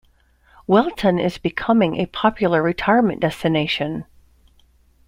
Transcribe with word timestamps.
Wellton 0.67 1.19
is 1.23 1.37
becoming 1.37 1.97
a 1.97 2.07
popular 2.07 2.63
retirement 2.63 3.19
destination. 3.21 4.05